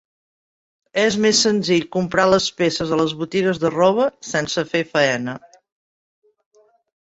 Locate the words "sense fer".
4.31-4.83